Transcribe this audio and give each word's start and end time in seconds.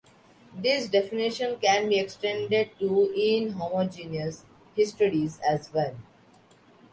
This 0.57 0.89
definition 0.89 1.59
can 1.59 1.87
be 1.87 1.99
extended 1.99 2.71
to 2.79 3.13
inhomogeneous 3.15 4.41
histories 4.75 5.39
as 5.47 5.71
well. 5.71 5.95